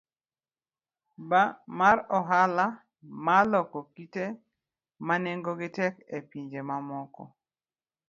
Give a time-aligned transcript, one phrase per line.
[1.29, 1.31] B.
[1.79, 2.65] mar Ohala
[3.25, 4.25] mar loko kite
[5.05, 7.23] ma nengogi tekgo e pinje mamoko,